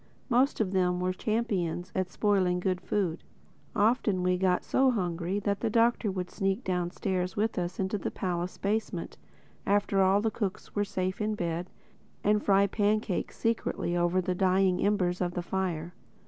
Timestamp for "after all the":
9.63-10.31